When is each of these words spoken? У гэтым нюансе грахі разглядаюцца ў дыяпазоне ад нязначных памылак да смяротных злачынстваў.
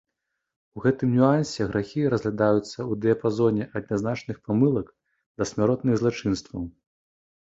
У 0.77 0.83
гэтым 0.83 1.09
нюансе 1.17 1.65
грахі 1.71 2.05
разглядаюцца 2.13 2.63
ў 2.63 2.93
дыяпазоне 3.03 3.67
ад 3.79 3.83
нязначных 3.93 4.37
памылак 4.47 4.87
да 5.41 5.47
смяротных 5.51 5.95
злачынстваў. 6.03 6.63